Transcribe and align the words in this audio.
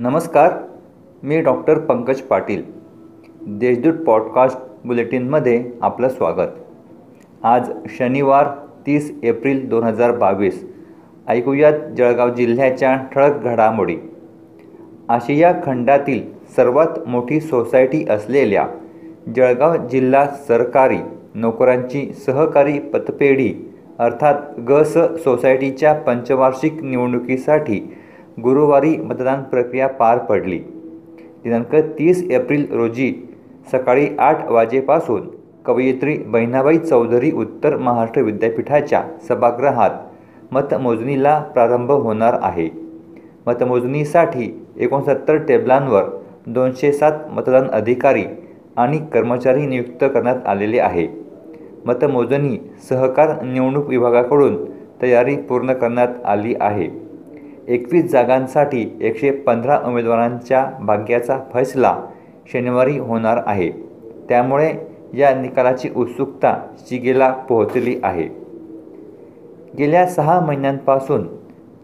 नमस्कार 0.00 0.52
मी 1.22 1.40
doctor 1.40 1.78
Pankaj 1.78 2.20
Patil. 2.20 2.62
Deshdoot 3.46 3.92
podcast 3.92 4.58
बुलेटिनमध्ये 4.84 5.70
आपलं 5.82 6.08
स्वागत. 6.08 6.50
आज 7.42 7.70
शनिवार 7.88 8.46
तीस 8.86 9.12
एप्रिल 9.22 9.68
दोन 9.68 9.84
हजार 9.84 10.16
बावीस. 10.16 10.64
ऐकूयात 11.28 11.72
जळगाव 11.98 12.34
जिल्ह्याच्या 12.34 12.96
ठळक 13.14 13.42
घडामोडी. 13.42 13.96
आशिया 15.08 15.52
खंडातील 15.64 16.22
सर्वात 16.56 17.08
मोठी 17.08 17.40
सोसायटी 17.40 18.04
असलेल्या 18.10 18.66
जळगाव 19.36 19.76
जिल्हा 19.76 20.26
सरकारी 20.48 20.98
नोकरांची 21.34 22.12
सहकारी 22.26 22.78
पतपेढी 22.78 23.74
अर्थात 23.98 24.60
ग 24.60 24.82
स 24.82 24.98
सोसायटीच्या 25.24 25.92
पंचवार्षिक 25.92 26.82
निवडणुकीसाठी 26.82 27.94
गुरुवारी 28.42 28.96
मतदान 28.96 29.42
प्रक्रिया 29.42 29.86
पार 29.88 30.18
पडली. 30.18 30.58
दिनांक 31.44 31.74
तीस 31.74 32.22
एप्रिल 32.30 32.66
रोजी 32.72 33.12
सकाळी 33.72 34.06
आठ 34.18 34.50
वाजेपासून 34.50 35.28
कवयित्री 35.66 36.16
बहिणाबाई 36.18 36.78
चौधरी 36.78 37.30
उत्तर 37.30 37.76
महाराष्ट्र 37.76 38.20
विद्यापीठाच्या 38.20 39.02
सभागृहात 39.28 39.90
मतमोजणीला 40.52 41.38
प्रारंभ 41.38 41.90
होणार 41.90 42.38
आहे. 42.42 42.68
मतमोजणीसाठी 43.46 44.66
एकोणसत्तर 44.76 45.36
टेबलांवर 45.36 46.04
दोनशे 46.46 46.92
सात 46.92 47.12
मतदान 47.30 47.68
अधिकारी 47.70 48.24
आणि 48.76 48.98
कर्मचारी 49.12 49.66
नियुक्त 49.66 50.04
करण्यात 50.04 50.46
आलेले 50.46 50.78
आहे. 50.78 51.08
मतमोजणी 51.86 52.56
सहकार 52.88 53.42
निवडणूक 53.42 53.88
विभागाकडून 53.88 54.64
तयारी 55.02 55.36
पूर्ण 55.36 55.72
करण्यात 55.72 56.08
आली 56.24 56.54
आहे. 56.60 57.07
एकवीस 57.68 58.10
जागांसाठी 58.10 58.98
एकशे 59.00 59.30
पंधरा 59.30 59.80
उमेदवारांच्या 59.86 60.70
भाग्याचा 60.80 61.38
फैसला 61.54 62.02
शनिवारी 62.52 62.98
होणार 62.98 63.40
आहे. 63.46 63.70
त्यामुळे 64.28 64.74
या 65.14 65.34
निकालाची 65.34 65.88
उत्सुकता 65.96 66.56
शिगेला 66.78 67.30
पोहोचली 67.30 68.00
आहे. 68.02 68.28
गेल्या 69.78 70.06
सहा 70.06 70.40
महिन्यांपासून 70.40 71.26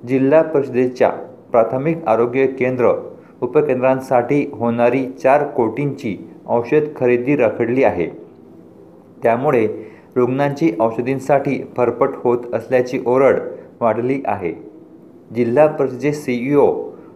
जिल्हा 0.08 0.42
परिषदेच्या 0.42 1.10
प्राथमिक 1.50 2.06
आरोग्य 2.06 2.46
केंद्र 2.46 2.92
उपकेंद्रांसाठी 3.40 4.50
होणारी 4.52 5.06
चार 5.06 5.44
कोटींची 5.44 6.30
औषध 6.46 6.82
खरेदी 6.96 7.36
रखडली 7.36 7.84
आहे. 7.84 8.06
त्यामुळे 9.22 9.68
रुग्णांची 10.16 10.72
औषधींसाठी 10.80 11.64
फरफट 11.76 12.08
होत 12.14 12.38
असल्याची 12.54 13.02
ओरड 13.06 13.40
वाढली 13.80 14.22
आहे. 14.24 14.73
जिल्हा 15.30 15.66
परिषदेचे 15.66 16.12
सीईओ 16.12 16.66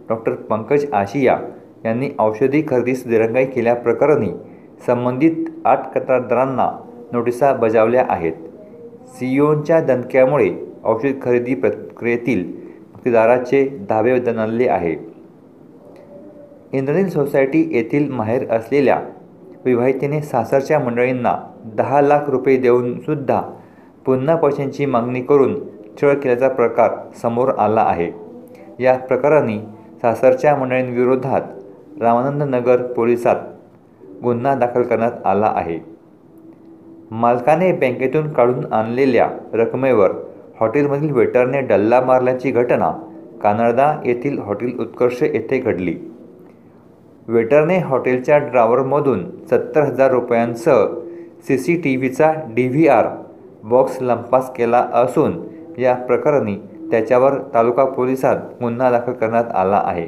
डॉक्टर 0.09 0.33
पंकज 0.33 0.85
आशिया 0.93 1.37
यांनी 1.85 2.09
औषधी 2.19 2.63
खरेदीस 2.67 3.07
दिरंगाई 3.07 3.45
केल्याप्रकरणी 3.45 4.29
संबंधित 4.85 5.45
आठ 5.65 5.93
कंत्राटदारांना 5.93 6.69
नोटिसा 7.11 7.53
बजावल्या 7.53 8.05
आहेत. 8.09 8.33
सीईओंच्या 9.19 9.79
दणक्यामुळे 9.81 10.49
औषध 10.83 11.21
खरेदी 11.21 11.55
प्रक्रियेतील 11.55 12.43
मक्तेदाराचे 12.93 13.65
धावे 13.89 14.19
दणले 14.19 14.67
आहे. 14.67 14.95
इंद्रनील 16.73 17.09
सोसायटी 17.09 17.67
येथील 17.71 18.11
माहेर 18.11 18.49
असलेल्या 18.51 18.99
विवाहितेने 19.65 20.21
सासरच्या 20.21 20.79
मंडळींना 20.79 21.35
दहा 21.65 22.01
लाख 22.01 22.29
रुपये 22.29 22.57
देऊनसुद्धा 22.57 23.41
पुन्हा 24.05 24.35
पैशांची 24.35 24.85
मागणी 24.85 25.21
करून 25.21 25.59
छळ 26.01 26.13
केल्याचा 26.13 26.47
प्रकार 26.47 26.91
समोर 27.21 27.49
आला 27.57 27.81
आहे. 27.81 28.11
या 28.79 28.97
प्रकरणी 28.97 29.59
सासरच्या 30.01 30.55
मंडळींविरोधात 30.55 31.41
रामानंद 32.01 32.43
नगर 32.55 32.81
पोलिसात 32.93 33.35
गुन्हा 34.23 34.55
दाखल 34.55 34.83
करण्यात 34.83 35.25
आला 35.25 35.51
आहे. 35.55 35.79
मालकाने 37.11 37.71
बँकेतून 37.71 38.31
काढून 38.33 38.73
आणलेल्या 38.73 39.27
रकमेवर 39.53 40.11
हॉटेलमधील 40.59 41.11
वेटरने 41.11 41.61
डल्ला 41.61 42.01
मारल्याची 42.01 42.51
घटना 42.51 42.91
कानडदा 43.43 43.93
येथील 44.05 44.39
हॉटेल 44.39 44.79
उत्कर्ष 44.79 45.21
येथे 45.23 45.57
घडली. 45.57 45.95
वेटरने 47.27 47.77
हॉटेलच्या 47.77 48.37
ड्रावरमधून 48.37 49.23
सत्तर 49.49 49.81
हजार 49.81 50.11
रुपयांसह 50.11 50.85
सी 51.47 51.57
सी 51.57 51.75
टी 51.75 51.95
व्हीचा 51.95 52.31
डी 52.55 52.67
व्ही 52.67 52.87
आर 52.87 53.07
बॉक्स 53.63 54.01
लंपास 54.01 54.51
केला 54.53 54.85
असून 54.93 55.39
या 55.81 55.93
प्रकरणी 55.95 56.55
त्याच्यावर 56.91 57.33
तालुका 57.53 57.85
पोलिसात 57.85 58.35
गुन्हा 58.61 58.91
दाखल 58.91 59.11
करण्यात 59.11 59.51
आला 59.55 59.81
आहे. 59.85 60.07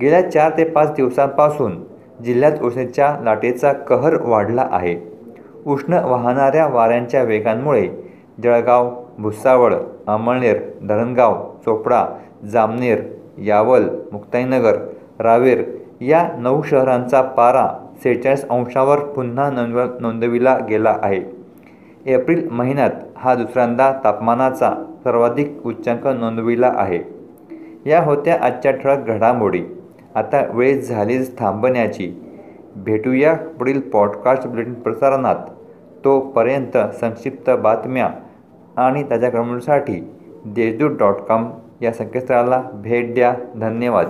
गेल्या 0.00 0.30
चार 0.30 0.50
ते 0.56 0.64
पाच 0.64 0.92
दिवसांपासून 0.92 1.82
जिल्ह्यात 2.24 2.62
उष्णतेच्या 2.62 3.16
लाटेचा 3.22 3.72
कहर 3.72 4.16
वाढला 4.22 4.68
आहे. 4.70 4.96
उष्ण 5.66 5.94
वाहणाऱ्या 5.94 6.66
वाऱ्यांच्या 6.66 7.22
वेगांमुळे 7.22 7.88
जळगाव 8.42 8.90
भुसावळ 9.18 9.74
अमळनेर 10.06 10.60
धरणगाव 10.88 11.34
चोपडा 11.64 12.04
जामनेर 12.50 13.02
यावल 13.38 13.88
मुक्ताईनगर 14.12 14.76
रावेर 15.20 15.62
या 16.00 16.28
नऊ 16.38 16.62
शहरांचा 16.62 17.22
पारा 17.22 17.68
सेहेचाळीस 18.02 18.44
अंशावर 18.50 18.98
पुन्हा 18.98 19.50
नोंदव 19.50 19.98
नोंदविला 20.00 20.58
गेला 20.68 20.96
आहे. 21.02 21.41
एप्रिल 22.06 22.48
महिन्यात 22.50 22.90
हा 23.16 23.34
दुसऱ्यांदा 23.34 23.92
तापमानाचा 24.04 24.70
सर्वाधिक 25.04 25.66
उच्चांक 25.66 26.06
नोंदविला 26.06 26.72
आहे. 26.76 27.00
या 27.86 28.02
होत्या 28.02 28.38
आजच्या 28.42 28.72
ठळक 28.72 28.98
घडामोडी. 29.06 29.64
आता 30.14 30.44
वेळ 30.50 30.80
झालीच 30.80 31.38
थांबण्याची. 31.38 32.12
भेटूया 32.76 33.34
पुढील 33.34 33.80
पॉडकास्ट 33.80 34.46
बुलेटिन 34.46 34.74
प्रसारणात. 34.74 35.36
तोपर्यंत 36.04 36.78
संक्षिप्त 37.00 37.50
बातम्या 37.50 38.10
आणि 38.76 39.02
ताज्या 39.10 39.30
घडामोडीसाठी 39.30 40.10
देशदूत 40.46 40.90
डॉट 40.90 41.14
कॉम 41.14 41.50
या 41.82 41.92
संकेतस्थळाला 41.92 42.62
भेट 42.74 43.14
द्या. 43.14 43.34
धन्यवाद. 43.60 44.06